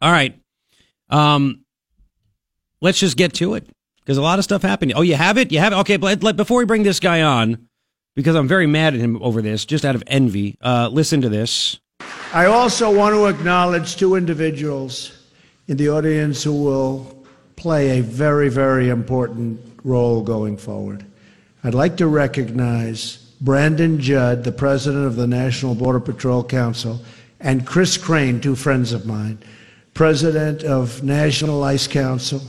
[0.00, 0.38] All right.
[1.10, 1.64] Um,
[2.80, 3.68] let's just get to it
[4.00, 4.92] because a lot of stuff happened.
[4.94, 5.52] Oh, you have it?
[5.52, 5.76] You have it?
[5.76, 7.68] Okay, but before we bring this guy on,
[8.14, 11.28] because I'm very mad at him over this, just out of envy, uh, listen to
[11.28, 11.78] this.
[12.32, 15.12] I also want to acknowledge two individuals
[15.68, 17.24] in the audience who will
[17.56, 21.04] play a very, very important role going forward.
[21.64, 27.00] I'd like to recognize Brandon Judd, the president of the National Border Patrol Council,
[27.40, 29.38] and Chris Crane, two friends of mine,
[29.96, 32.42] president of National Ice Council.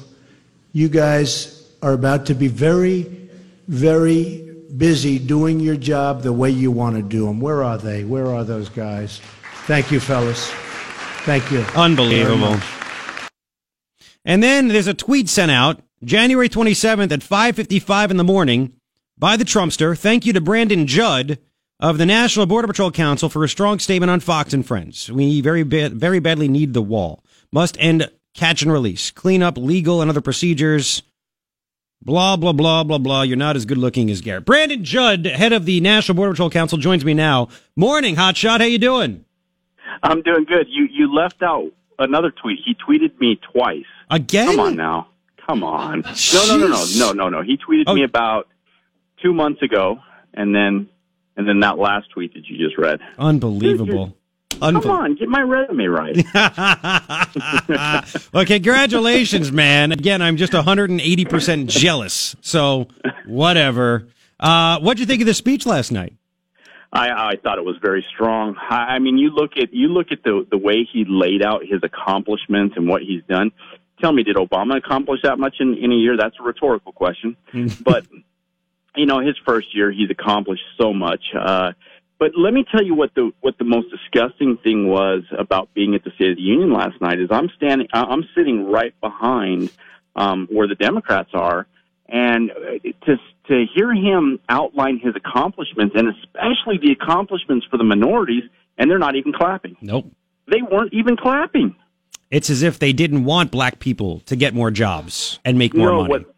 [0.73, 3.29] You guys are about to be very,
[3.69, 7.39] very busy doing your job the way you want to do them.
[7.39, 8.03] Where are they?
[8.03, 9.21] Where are those guys?
[9.65, 10.49] Thank you, fellas.
[11.23, 11.61] Thank you.
[11.73, 12.57] Unbelievable.
[14.25, 18.73] And then there's a tweet sent out January 27th at 5:55 in the morning
[19.17, 19.97] by the Trumpster.
[19.97, 21.39] Thank you to Brandon Judd
[21.79, 25.09] of the National Border Patrol Council for a strong statement on Fox and Friends.
[25.09, 27.23] We very ba- very badly need the wall.
[27.51, 29.11] Must end catch and release.
[29.11, 31.03] Clean up legal and other procedures.
[32.03, 33.21] Blah blah blah blah blah.
[33.23, 34.45] You're not as good looking as Garrett.
[34.45, 37.49] Brandon Judd, head of the National Border Patrol Council, joins me now.
[37.75, 38.59] Morning, Hotshot.
[38.59, 39.25] How you doing?
[40.03, 40.67] I'm doing good.
[40.69, 42.59] You you left out another tweet.
[42.63, 43.85] He tweeted me twice.
[44.11, 44.47] Again?
[44.47, 45.07] Come on now.
[45.47, 46.01] Come on.
[46.01, 47.41] No, no, no, no, no, no, no.
[47.41, 47.93] He tweeted Oh.
[47.95, 48.47] me about
[49.23, 49.99] two months ago,
[50.33, 50.87] and then
[51.35, 52.99] and then that last tweet that you just read.
[53.17, 54.16] Unbelievable.
[54.59, 56.17] Come on, get my resume right.
[58.35, 59.91] okay, congratulations, man.
[59.91, 62.35] Again, I'm just 180% jealous.
[62.41, 62.87] So,
[63.25, 64.07] whatever.
[64.39, 66.13] Uh, what'd you think of the speech last night?
[66.91, 68.55] I, I thought it was very strong.
[68.57, 71.61] I, I mean, you look at you look at the the way he laid out
[71.65, 73.51] his accomplishments and what he's done.
[73.99, 76.15] Tell me, did Obama accomplish that much in, in a year?
[76.17, 77.35] That's a rhetorical question.
[77.83, 78.05] but
[78.95, 81.21] you know, his first year, he's accomplished so much.
[81.37, 81.73] Uh,
[82.19, 85.93] but let me tell you what the what the most disgusting thing was about being
[85.95, 89.71] at the State of the Union last night is I'm standing, I'm sitting right behind
[90.15, 91.67] um, where the Democrats are,
[92.09, 92.55] and uh,
[93.05, 93.17] to
[93.47, 98.43] to hear him outline his accomplishments, and especially the accomplishments for the minorities,
[98.77, 99.77] and they're not even clapping.
[99.81, 100.11] Nope.
[100.51, 101.75] They weren't even clapping.
[102.31, 105.89] It's as if they didn't want black people to get more jobs and make more
[105.89, 106.09] no, money.
[106.09, 106.35] what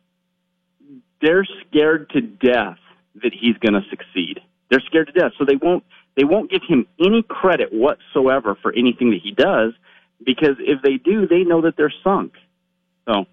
[1.22, 2.78] they're scared to death
[3.24, 4.40] that he's going to succeed.
[4.70, 5.84] They're scared to death, so they won't
[6.16, 9.74] they won't give him any credit whatsoever for anything that he does
[10.26, 12.34] because if they do, they know that they're sunk.
[13.08, 13.26] So,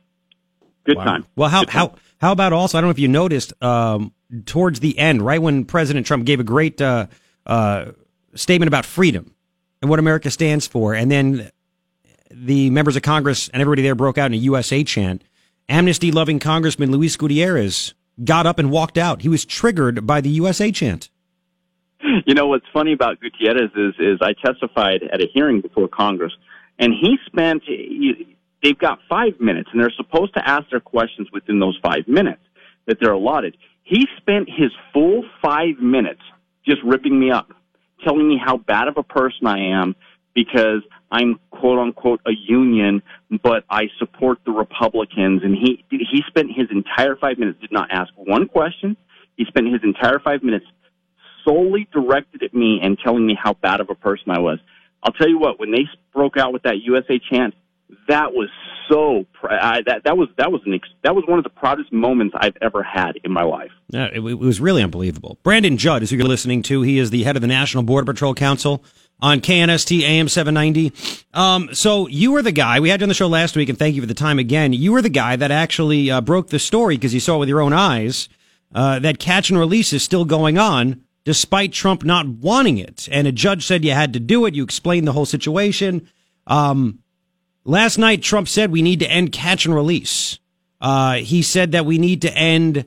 [0.85, 1.05] good Wow.
[1.05, 1.27] time.
[1.35, 1.89] Well, how Good time.
[1.89, 2.79] how how about also?
[2.79, 4.13] I don't know if you noticed um,
[4.47, 7.07] towards the end, right when President Trump gave a great uh,
[7.45, 7.87] uh,
[8.35, 9.35] statement about freedom
[9.83, 11.51] and what America stands for, and then
[12.31, 15.23] the members of Congress and everybody there broke out in a USA chant.
[15.69, 17.95] Amnesty-loving Congressman Luis Gutierrez
[18.25, 19.23] got up and walked out.
[19.23, 21.11] He was triggered by the USA chant.
[22.27, 26.33] You know what's funny about Gutierrez is is I testified at a hearing before Congress,
[26.79, 27.62] and he spent.
[28.62, 32.41] They've got five minutes, and they're supposed to ask their questions within those five minutes
[32.87, 33.57] that they're allotted.
[33.84, 36.21] He spent his full five minutes
[36.67, 37.51] just ripping me up,
[38.05, 39.95] telling me how bad of a person I am
[40.34, 43.03] because I'm quote unquote a union,
[43.43, 45.43] but I support the Republicans.
[45.45, 48.97] And he he spent his entire five minutes did not ask one question.
[49.37, 50.67] He spent his entire five minutes
[51.47, 54.59] solely directed at me and telling me how bad of a person I was.
[55.03, 57.55] I'll tell you what, when they broke out with that USA chant,
[58.09, 58.49] that was
[58.89, 62.34] so I, that that was that was an that was one of the proudest moments
[62.39, 63.71] I've ever had in my life.
[63.89, 65.39] Yeah, it, it was really unbelievable.
[65.43, 66.83] Brandon Judd is who you're listening to.
[66.83, 68.84] He is the head of the National Border Patrol Council
[69.21, 70.93] on KNST AM 790.
[71.33, 73.78] Um, so you were the guy we had you on the show last week, and
[73.78, 74.73] thank you for the time again.
[74.73, 77.49] You were the guy that actually uh, broke the story because you saw it with
[77.49, 78.28] your own eyes
[78.75, 83.09] uh, that catch and release is still going on despite Trump not wanting it.
[83.11, 84.55] And a judge said you had to do it.
[84.55, 86.09] You explained the whole situation.
[86.47, 87.01] Um,
[87.65, 90.39] last night, Trump said we need to end catch and release.
[90.81, 92.87] Uh, he said that we need to end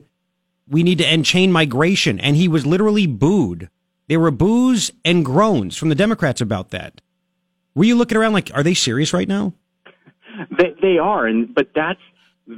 [0.66, 2.18] we need to end chain migration.
[2.18, 3.68] And he was literally booed.
[4.08, 7.00] There were boos and groans from the Democrats about that.
[7.74, 9.52] Were you looking around like, are they serious right now?
[10.56, 12.00] They they are, and but that's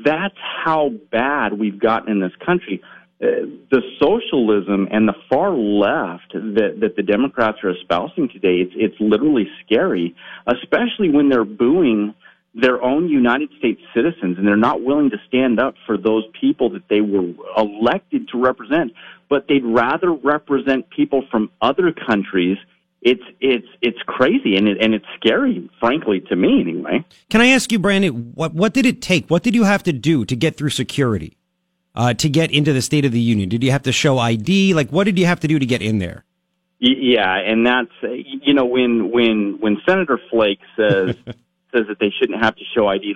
[0.04, 2.80] that's how bad we've gotten in this country.
[3.22, 8.72] Uh, the socialism and the far left that that the Democrats are espousing today, it's
[8.74, 10.14] it's literally scary,
[10.48, 12.14] especially when they're booing
[12.54, 16.70] their own United States citizens and they're not willing to stand up for those people
[16.70, 18.92] that they were elected to represent,
[19.30, 22.58] but they'd rather represent people from other countries.
[23.02, 27.04] It's it's it's crazy and it, and it's scary, frankly, to me anyway.
[27.30, 29.28] Can I ask you, Brandon, what, what did it take?
[29.28, 31.36] What did you have to do to get through security,
[31.94, 33.48] uh, to get into the State of the Union?
[33.48, 34.74] Did you have to show ID?
[34.74, 36.24] Like, what did you have to do to get in there?
[36.80, 41.14] Yeah, and that's uh, you know when when when Senator Flake says
[41.72, 43.14] says that they shouldn't have to show ID.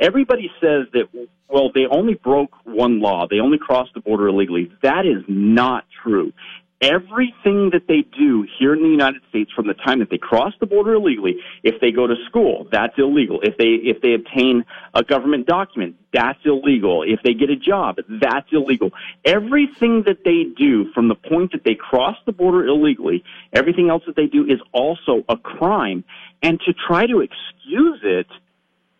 [0.00, 1.08] Everybody says that,
[1.48, 3.26] well, they only broke one law.
[3.28, 4.70] They only crossed the border illegally.
[4.82, 6.32] That is not true
[6.80, 10.52] everything that they do here in the United States from the time that they cross
[10.60, 13.40] the border illegally, if they go to school, that's illegal.
[13.42, 14.64] If they if they obtain
[14.94, 17.02] a government document, that's illegal.
[17.02, 18.90] If they get a job, that's illegal.
[19.24, 24.04] Everything that they do from the point that they cross the border illegally, everything else
[24.06, 26.04] that they do is also a crime.
[26.42, 28.28] And to try to excuse it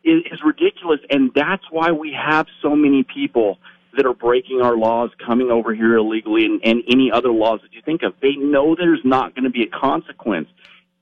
[0.02, 3.58] is, is ridiculous and that's why we have so many people
[3.96, 7.72] that are breaking our laws, coming over here illegally, and, and any other laws that
[7.72, 8.14] you think of.
[8.20, 10.48] They know there's not going to be a consequence.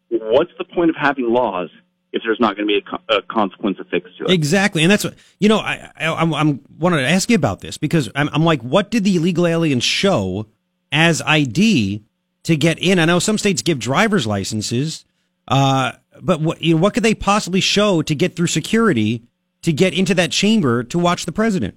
[0.08, 1.70] What's the point of having laws
[2.12, 4.30] if there's not going to be a, consequence affixed to it?
[4.30, 5.58] Exactly, and that's what you know.
[5.58, 8.90] I I, I'm, I'm wanted to ask you about this because I'm, I'm like, what
[8.90, 10.46] did the illegal aliens show
[10.92, 12.04] as ID
[12.44, 12.98] to get in?
[12.98, 15.04] I know some states give driver's licenses,
[15.48, 15.92] uh,
[16.22, 19.24] but what you know, what could they possibly show to get through security
[19.62, 21.76] to get into that chamber to watch the president?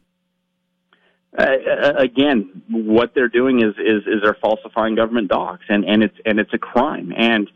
[1.37, 6.03] Uh, uh, again, what they're doing is, is is they're falsifying government docs, and and
[6.03, 7.13] it's and it's a crime.
[7.15, 7.49] And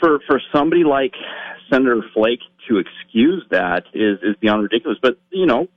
[0.00, 1.14] for for somebody like
[1.70, 4.98] Senator Flake to excuse that is is beyond ridiculous.
[5.00, 5.68] But you know,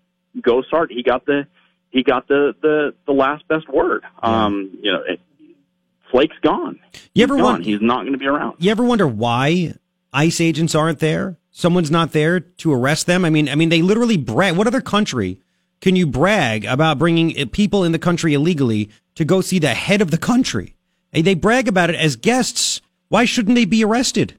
[0.42, 0.92] go start.
[0.92, 1.48] He got the
[1.92, 4.04] he got the the the last best word.
[4.24, 5.20] Um, you know, it,
[6.10, 6.80] Flake's gone.
[7.14, 8.56] You ever wonder, He's not going to be around.
[8.60, 9.76] You ever wonder why
[10.14, 11.38] ICE agents aren't there?
[11.52, 13.24] Someone's not there to arrest them.
[13.26, 14.58] I mean, I mean, they literally brag.
[14.58, 15.40] What other country?
[15.82, 20.02] Can you brag about bringing people in the country illegally to go see the head
[20.02, 20.76] of the country?
[21.12, 22.82] They brag about it as guests.
[23.10, 24.38] Why shouldn't they be arrested?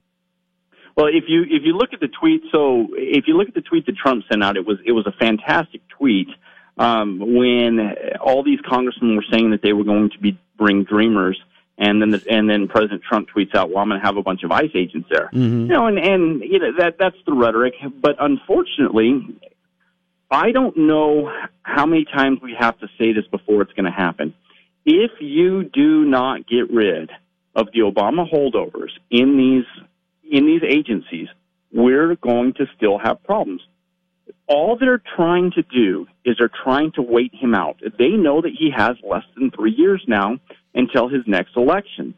[0.96, 3.62] Well, if you if you look at the tweet, so if you look at the
[3.62, 6.28] tweet that Trump sent out, it was it was a fantastic tweet
[6.78, 11.40] um, when all these congressmen were saying that they were going to be bring Dreamers,
[11.78, 14.22] and then the, and then President Trump tweets out, "Well, I'm going to have a
[14.22, 15.60] bunch of ICE agents there." Mm-hmm.
[15.60, 19.40] You know, and and you know that that's the rhetoric, but unfortunately,
[20.32, 21.30] I don't know
[21.62, 24.32] how many times we have to say this before it's going to happen.
[24.86, 27.10] If you do not get rid
[27.54, 29.66] of the Obama holdovers in these
[30.24, 31.28] in these agencies,
[31.70, 33.60] we're going to still have problems.
[34.46, 37.76] All they're trying to do is they're trying to wait him out.
[37.98, 40.38] They know that he has less than three years now
[40.74, 42.14] until his next election,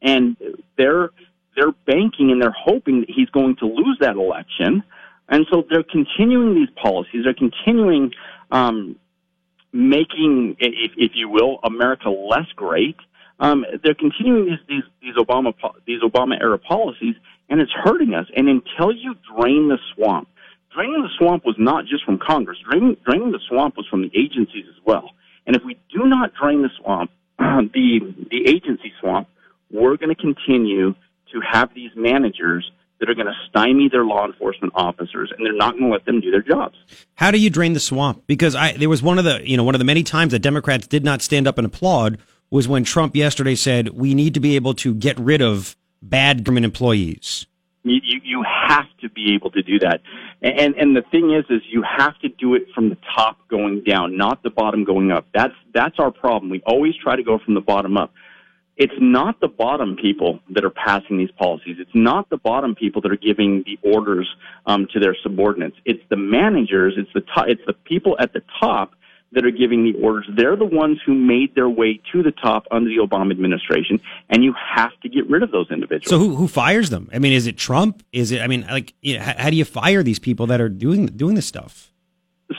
[0.00, 0.38] and
[0.78, 1.10] they're
[1.54, 4.82] they're banking and they're hoping that he's going to lose that election
[5.28, 7.24] and so they're continuing these policies.
[7.24, 8.12] They're continuing
[8.50, 8.96] um,
[9.72, 12.96] making, if, if, you will, America less great.
[13.40, 15.52] Um, they're continuing these, these, these Obama
[15.86, 17.16] these Obama era policies,
[17.50, 18.26] and it's hurting us.
[18.34, 20.28] And until you drain the swamp,
[20.74, 22.58] draining the swamp was not just from Congress.
[22.70, 25.10] Draining, draining the swamp was from the agencies as well.
[25.46, 29.28] And if we do not drain the swamp, the the agency swamp,
[29.70, 30.94] we're going to continue
[31.32, 32.70] to have these managers
[33.00, 36.04] that are going to stymie their law enforcement officers and they're not going to let
[36.06, 36.76] them do their jobs.
[37.14, 38.24] How do you drain the swamp?
[38.26, 40.40] Because I there was one of the you know one of the many times that
[40.40, 42.18] Democrats did not stand up and applaud
[42.50, 46.44] was when Trump yesterday said we need to be able to get rid of bad
[46.44, 47.46] government employees.
[47.82, 50.00] You, you, you have to be able to do that.
[50.42, 53.84] And, and the thing is, is you have to do it from the top going
[53.84, 55.26] down, not the bottom going up.
[55.32, 56.50] That's, that's our problem.
[56.50, 58.12] We always try to go from the bottom up
[58.76, 61.76] it's not the bottom people that are passing these policies.
[61.78, 64.28] It's not the bottom people that are giving the orders
[64.66, 65.76] um, to their subordinates.
[65.84, 66.94] It's the managers.
[66.96, 68.92] It's the top, it's the people at the top
[69.32, 70.26] that are giving the orders.
[70.36, 74.44] They're the ones who made their way to the top under the Obama administration, and
[74.44, 76.10] you have to get rid of those individuals.
[76.10, 77.08] So who who fires them?
[77.12, 78.02] I mean, is it Trump?
[78.12, 78.40] Is it?
[78.40, 81.06] I mean, like, you know, how, how do you fire these people that are doing
[81.06, 81.92] doing this stuff?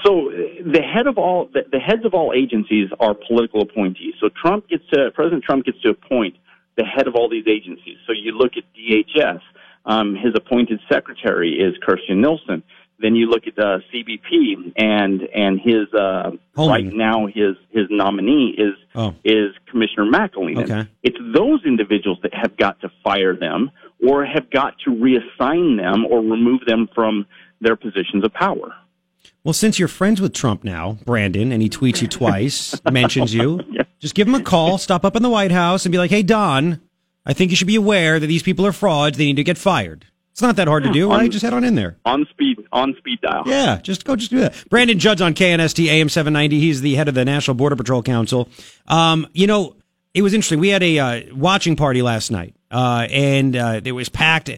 [0.04, 0.30] So
[0.72, 4.16] the head of all the, the heads of all agencies are political appointees.
[4.20, 6.36] So Trump gets to President Trump gets to appoint
[6.78, 7.98] the head of all these agencies.
[8.06, 9.42] So you look at DHS.
[9.86, 12.62] Um, his appointed secretary is Kirstjen Nielsen.
[13.00, 18.56] Then you look at uh, CBP and and his uh, right now his his nominee
[18.58, 19.16] is oh.
[19.24, 20.64] is Commissioner McAleenan.
[20.64, 20.90] Okay.
[21.04, 23.72] It's those individuals that have got to fire them
[24.06, 27.28] or have got to reassign them or remove them from
[27.62, 28.76] their positions of power.
[29.44, 33.62] Well, since you're friends with Trump now, Brandon, and he tweets you twice, mentions you,
[33.72, 33.84] yeah.
[34.00, 36.24] just give him a call, stop up in the White House, and be like, "Hey,
[36.24, 36.82] Don,
[37.26, 39.18] I think you should be aware that these people are frauds.
[39.18, 40.06] They need to get fired."
[40.38, 41.32] It's not that hard to do, on, right?
[41.32, 41.98] Just head on in there.
[42.06, 43.42] On speed, on speed dial.
[43.48, 44.54] Yeah, just go, just do that.
[44.70, 46.60] Brandon Judd's on KNST AM 790.
[46.60, 48.48] He's the head of the National Border Patrol Council.
[48.88, 49.76] Um, you know,
[50.14, 50.60] it was interesting.
[50.60, 54.50] We had a uh, watching party last night, uh, and uh, it was packed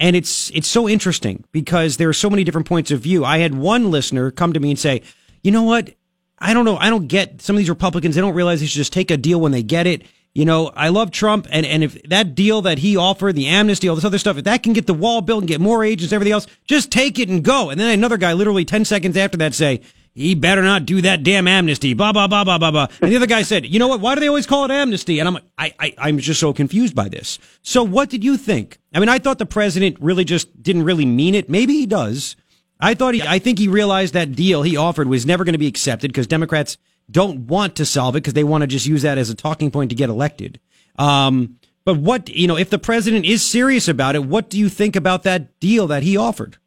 [0.00, 3.24] and it's it's so interesting because there are so many different points of view.
[3.24, 5.02] I had one listener come to me and say,
[5.42, 5.94] "You know what?
[6.38, 6.78] I don't know.
[6.78, 8.14] I don't get some of these Republicans.
[8.14, 10.02] They don't realize they should just take a deal when they get it.
[10.32, 13.88] you know, I love Trump, and, and if that deal that he offered, the amnesty,
[13.88, 16.12] all this other stuff, if that can get the wall built and get more agents,
[16.12, 17.68] everything else, just take it and go.
[17.68, 19.80] And then another guy, literally 10 seconds after that, say,
[20.14, 22.86] he better not do that damn amnesty, blah, blah, blah, blah, blah, blah.
[23.00, 24.00] And the other guy said, you know what?
[24.00, 25.18] Why do they always call it amnesty?
[25.18, 27.38] And I'm, I, I, I'm just so confused by this.
[27.62, 28.78] So what did you think?
[28.92, 31.48] I mean, I thought the president really just didn't really mean it.
[31.48, 32.36] Maybe he does.
[32.80, 35.58] I thought he, I think he realized that deal he offered was never going to
[35.58, 36.76] be accepted because Democrats
[37.10, 39.70] don't want to solve it because they want to just use that as a talking
[39.70, 40.60] point to get elected.
[40.98, 44.68] Um, but what, you know, if the president is serious about it, what do you
[44.68, 46.58] think about that deal that he offered?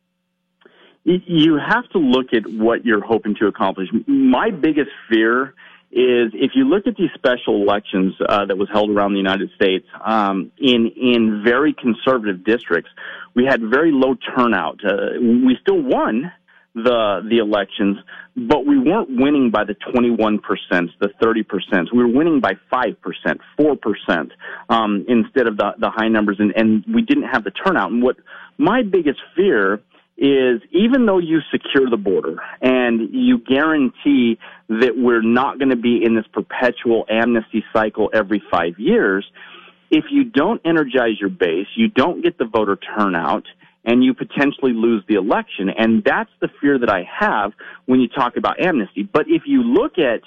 [1.06, 3.90] You have to look at what you're hoping to accomplish.
[4.08, 5.54] My biggest fear
[5.92, 9.52] is if you look at these special elections uh, that was held around the United
[9.56, 12.90] States um, in in very conservative districts,
[13.36, 14.80] we had very low turnout.
[14.84, 16.32] Uh, we still won
[16.74, 17.98] the the elections,
[18.36, 21.90] but we weren't winning by the 21 percent, the 30 percent.
[21.94, 24.32] We were winning by five percent, four percent,
[24.70, 27.92] um, instead of the the high numbers, and and we didn't have the turnout.
[27.92, 28.16] And what
[28.58, 29.82] my biggest fear
[30.24, 34.40] is even though you secure the border and you guarantee
[34.70, 39.26] that we're not going to be in this perpetual amnesty cycle every five years,
[39.92, 43.44] if you don't energize your base, you don't get the voter turnout,
[43.84, 45.70] and you potentially lose the election.
[45.78, 47.52] And that's the fear that I have
[47.86, 49.04] when you talk about amnesty.
[49.04, 50.22] But if you look at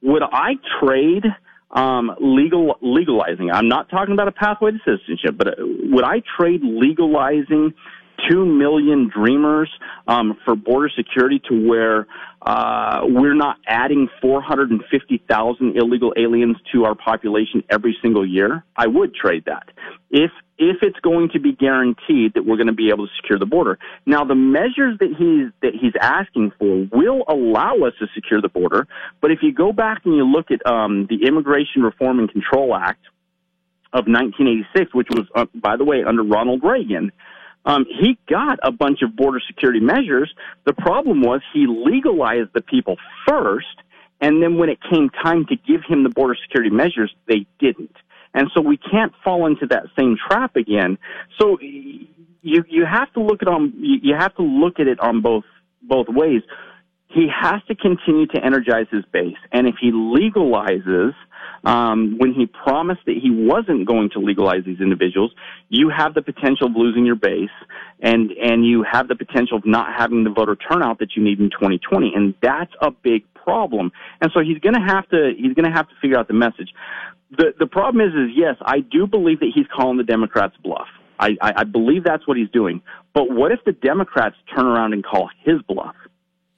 [0.00, 1.24] would I trade
[1.72, 3.50] um, legal legalizing?
[3.50, 5.52] I'm not talking about a pathway to citizenship, but uh,
[5.90, 7.74] would I trade legalizing
[8.28, 9.70] two million dreamers
[10.06, 12.06] um, for border security to where
[12.42, 19.14] uh, we're not adding 450,000 illegal aliens to our population every single year, I would
[19.14, 19.68] trade that.
[20.10, 23.38] If if it's going to be guaranteed that we're going to be able to secure
[23.38, 23.78] the border.
[24.04, 28.50] Now, the measures that he's that he's asking for will allow us to secure the
[28.50, 28.86] border.
[29.22, 32.76] But if you go back and you look at um, the Immigration Reform and Control
[32.76, 33.02] Act
[33.92, 37.10] of 1986, which was, uh, by the way, under Ronald Reagan,
[37.64, 40.32] um, he got a bunch of border security measures.
[40.64, 42.96] The problem was he legalized the people
[43.28, 43.66] first,
[44.20, 47.94] and then when it came time to give him the border security measures, they didn't.
[48.32, 50.98] And so we can't fall into that same trap again.
[51.38, 55.20] So you you have to look at on you have to look at it on
[55.20, 55.44] both
[55.82, 56.42] both ways.
[57.12, 61.12] He has to continue to energize his base, and if he legalizes
[61.64, 65.32] um, when he promised that he wasn't going to legalize these individuals,
[65.68, 67.50] you have the potential of losing your base,
[68.00, 71.40] and and you have the potential of not having the voter turnout that you need
[71.40, 73.92] in 2020, and that's a big problem.
[74.20, 76.34] And so he's going to have to he's going to have to figure out the
[76.34, 76.72] message.
[77.36, 80.88] The the problem is is yes, I do believe that he's calling the Democrats bluff.
[81.18, 82.80] I, I, I believe that's what he's doing.
[83.12, 85.94] But what if the Democrats turn around and call his bluff,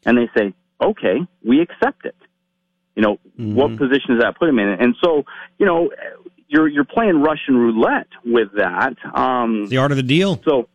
[0.04, 2.16] and they say, okay, we accept it.
[2.94, 3.54] You know, mm-hmm.
[3.54, 4.68] what position does that put him in?
[4.68, 5.25] And so,
[5.59, 5.90] you know,
[6.49, 8.94] you're you're playing Russian roulette with that.
[9.14, 10.40] Um, the art of the deal.
[10.44, 10.68] So,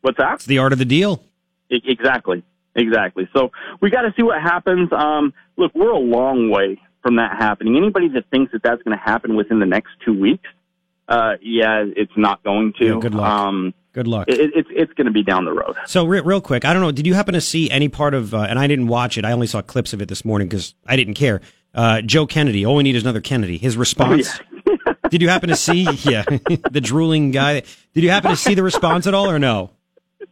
[0.00, 0.34] what's that?
[0.34, 1.22] It's the art of the deal.
[1.68, 2.42] Exactly,
[2.74, 3.28] exactly.
[3.34, 3.50] So
[3.80, 4.90] we got to see what happens.
[4.92, 7.76] Um, look, we're a long way from that happening.
[7.76, 10.48] Anybody that thinks that that's going to happen within the next two weeks,
[11.08, 12.84] uh, yeah, it's not going to.
[12.84, 13.30] Yeah, good luck.
[13.30, 14.26] Um, Good luck.
[14.28, 15.76] It, it's it's going to be down the road.
[15.86, 16.92] So re- real quick, I don't know.
[16.92, 18.32] Did you happen to see any part of?
[18.32, 19.24] Uh, and I didn't watch it.
[19.24, 21.42] I only saw clips of it this morning because I didn't care.
[21.74, 22.64] Uh, Joe Kennedy.
[22.64, 23.58] All we need is another Kennedy.
[23.58, 24.40] His response.
[24.40, 24.94] Oh, yeah.
[25.10, 25.82] did you happen to see?
[26.04, 26.22] Yeah,
[26.70, 27.62] the drooling guy.
[27.92, 29.70] Did you happen to see the response at all, or no?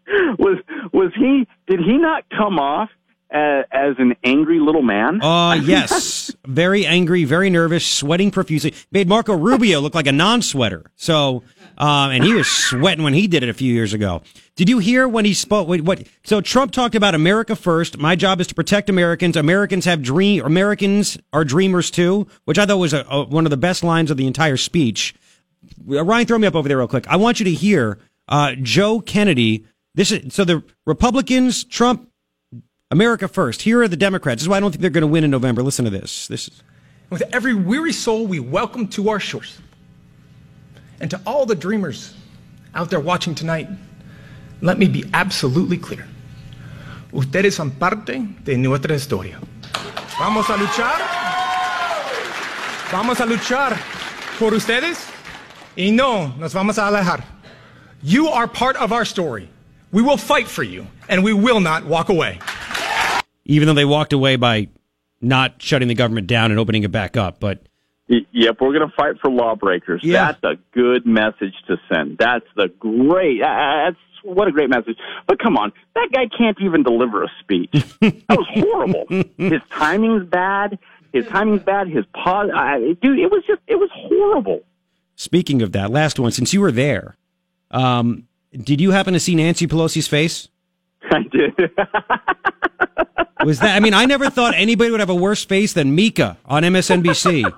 [0.38, 0.58] Was
[0.92, 1.46] was he?
[1.68, 2.90] Did he not come off
[3.30, 5.22] as, as an angry little man?
[5.22, 6.30] Uh, yes.
[6.46, 8.74] very angry, very nervous, sweating profusely.
[8.90, 10.90] Made Marco Rubio look like a non-sweater.
[10.96, 11.42] So,
[11.78, 14.22] um, and he was sweating when he did it a few years ago.
[14.56, 15.66] Did you hear when he spoke?
[15.68, 16.06] What, what?
[16.24, 17.96] So Trump talked about America first.
[17.96, 19.36] My job is to protect Americans.
[19.36, 20.44] Americans have dream.
[20.44, 24.10] Americans are dreamers too, which I thought was a, a, one of the best lines
[24.10, 25.14] of the entire speech.
[25.86, 27.08] Ryan, throw me up over there real quick.
[27.08, 29.64] I want you to hear uh, Joe Kennedy.
[29.94, 32.09] This is so the Republicans, Trump,
[32.92, 33.62] America first.
[33.62, 34.40] Here are the Democrats.
[34.40, 35.62] This is why I don't think they're going to win in November.
[35.62, 36.26] Listen to this.
[36.26, 36.62] This is.
[37.08, 39.58] With every weary soul, we welcome to our shores.
[41.00, 42.14] And to all the dreamers
[42.74, 43.68] out there watching tonight,
[44.60, 46.04] let me be absolutely clear.
[47.12, 49.38] Ustedes son parte de nuestra historia.
[50.18, 50.98] Vamos a luchar.
[52.90, 53.78] Vamos a luchar
[54.36, 55.08] por ustedes
[55.76, 57.22] y no nos vamos a alejar.
[58.02, 59.48] You are part of our story.
[59.92, 62.40] We will fight for you and we will not walk away
[63.44, 64.68] even though they walked away by
[65.20, 67.40] not shutting the government down and opening it back up.
[67.40, 67.62] But
[68.08, 70.00] Yep, we're going to fight for lawbreakers.
[70.02, 70.32] Yeah.
[70.32, 72.18] That's a good message to send.
[72.18, 73.40] That's the great.
[73.40, 74.96] That's what a great message.
[75.28, 77.70] But come on, that guy can't even deliver a speech.
[78.00, 79.06] That was horrible.
[79.36, 80.78] His timing's bad.
[81.12, 81.88] His timing's bad.
[81.88, 84.60] His pause, I, dude, it was just it was horrible.
[85.16, 87.16] Speaking of that, last one, since you were there,
[87.70, 90.48] um, did you happen to see Nancy Pelosi's face?
[91.10, 91.56] I did.
[93.44, 93.76] Was that?
[93.76, 97.50] I mean, I never thought anybody would have a worse face than Mika on MSNBC.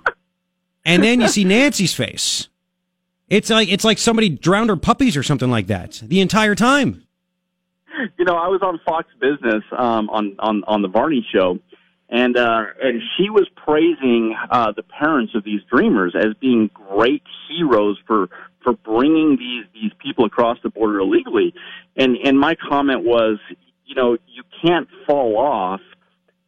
[0.85, 2.49] and then you see Nancy's face.
[3.29, 7.05] It's like it's like somebody drowned her puppies or something like that the entire time.
[8.19, 11.59] you know, I was on Fox Business um, on on on the Varney show,
[12.09, 17.23] and uh, and she was praising uh, the parents of these dreamers as being great
[17.49, 18.29] heroes for
[18.63, 21.55] for bringing these these people across the border illegally,
[21.97, 23.39] and and my comment was,
[23.87, 24.19] you know,
[24.65, 25.81] can't fall off,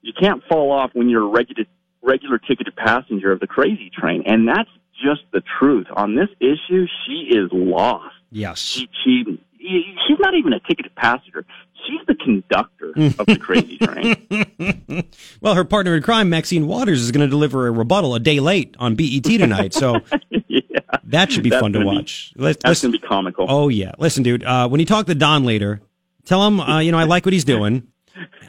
[0.02, 1.64] you can't fall off when you're a regular
[2.02, 4.68] regular ticketed passenger of the crazy train, and that's
[5.02, 6.86] just the truth on this issue.
[7.06, 8.14] She is lost.
[8.30, 9.24] Yes, she she
[9.58, 11.44] she's not even a ticketed passenger.
[11.86, 15.04] She's the conductor of the crazy train.
[15.40, 18.40] well, her partner in crime, Maxine Waters, is going to deliver a rebuttal a day
[18.40, 19.74] late on BET tonight.
[19.74, 20.00] So
[20.48, 20.60] yeah.
[21.04, 22.32] that should be that's fun to watch.
[22.34, 23.46] Be, Let's, that's going to be comical.
[23.48, 23.92] Oh, yeah.
[23.98, 25.82] Listen, dude, uh, when you talk to Don later,
[26.24, 27.86] tell him, uh, you know, I like what he's doing.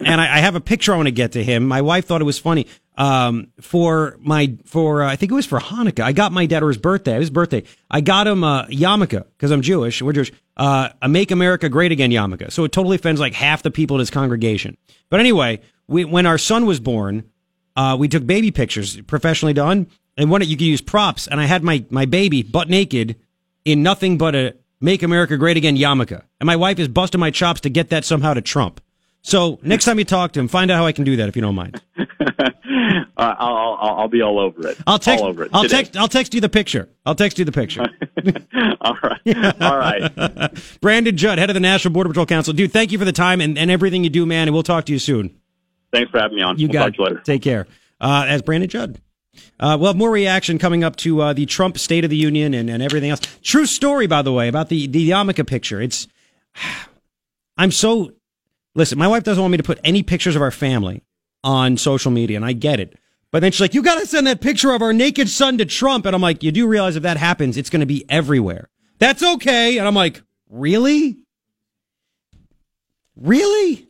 [0.05, 1.67] And I, I, have a picture I want to get to him.
[1.67, 2.67] My wife thought it was funny.
[2.97, 6.03] Um, for my, for, uh, I think it was for Hanukkah.
[6.03, 7.63] I got my dad or his birthday, his birthday.
[7.91, 10.01] I got him a yarmulke because I'm Jewish.
[10.01, 10.31] We're Jewish.
[10.55, 12.51] Uh, a Make America Great Again yarmulke.
[12.51, 14.77] So it totally offends like half the people in his congregation.
[15.09, 17.29] But anyway, we, when our son was born,
[17.75, 19.87] uh, we took baby pictures professionally done.
[20.15, 21.27] And one, you can use props.
[21.27, 23.17] And I had my, my baby butt naked
[23.65, 26.21] in nothing but a Make America Great Again yarmulke.
[26.39, 28.79] And my wife is busting my chops to get that somehow to Trump.
[29.25, 31.35] So next time you talk to him, find out how I can do that if
[31.35, 31.81] you don't mind.
[31.97, 32.03] uh,
[33.17, 34.77] I'll, I'll, I'll be all over it.
[34.85, 35.23] I'll text.
[35.23, 35.77] All over it I'll today.
[35.77, 35.97] text.
[35.97, 36.89] I'll text you the picture.
[37.07, 37.81] I'll text you the picture.
[38.81, 39.61] all right.
[39.61, 40.61] All right.
[40.81, 42.53] Brandon Judd, head of the National Border Patrol Council.
[42.53, 44.47] Dude, thank you for the time and, and everything you do, man.
[44.47, 45.35] And we'll talk to you soon.
[45.91, 46.59] Thanks for having me on.
[46.59, 47.21] You we'll got talk you later.
[47.21, 47.65] Take care.
[47.99, 49.01] Uh, as Brandon Judd.
[49.59, 52.53] Uh, we'll have more reaction coming up to uh, the Trump State of the Union
[52.53, 53.21] and, and everything else.
[53.41, 55.81] True story, by the way, about the the yarmulke picture.
[55.81, 56.07] It's
[57.57, 58.11] I'm so
[58.75, 58.99] listen.
[58.99, 61.03] My wife doesn't want me to put any pictures of our family
[61.43, 62.97] on social media, and I get it.
[63.31, 65.65] But then she's like, "You got to send that picture of our naked son to
[65.65, 68.69] Trump," and I'm like, "You do realize if that happens, it's going to be everywhere."
[68.99, 71.17] That's okay, and I'm like, "Really,
[73.15, 73.87] really?"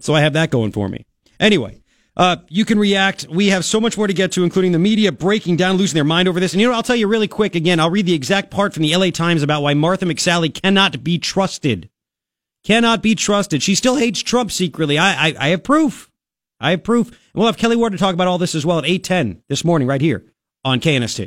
[0.00, 1.06] So I have that going for me.
[1.38, 1.80] Anyway.
[2.16, 3.26] Uh, you can react.
[3.28, 6.04] We have so much more to get to, including the media breaking down, losing their
[6.04, 6.54] mind over this.
[6.54, 7.78] And you know, I'll tell you really quick again.
[7.78, 11.18] I'll read the exact part from the LA Times about why Martha McSally cannot be
[11.18, 11.90] trusted.
[12.66, 13.62] Cannot be trusted.
[13.62, 14.98] She still hates Trump secretly.
[14.98, 16.10] I, I, I have proof.
[16.58, 17.06] I have proof.
[17.06, 19.64] And we'll have Kelli Ward to talk about all this as well at 810 this
[19.64, 20.24] morning right here
[20.64, 21.24] on KNST.